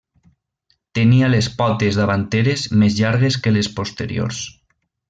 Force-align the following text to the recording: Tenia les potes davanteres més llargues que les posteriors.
Tenia 0.99 1.27
les 1.33 1.49
potes 1.59 2.01
davanteres 2.01 2.67
més 2.85 2.99
llargues 3.03 3.41
que 3.45 3.57
les 3.61 3.73
posteriors. 3.83 4.43